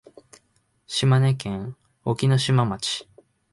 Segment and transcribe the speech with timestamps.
[0.87, 3.07] 島根県隠岐の島町